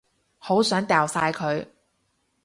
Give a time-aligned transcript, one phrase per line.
[0.39, 1.63] 好想掉晒佢